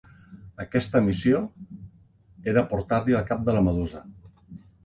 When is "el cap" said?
3.21-3.47